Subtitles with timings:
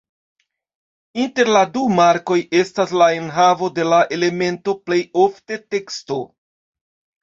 [1.23, 6.23] Inter la du markoj estas la enhavo de la elemento, plej ofte teksto.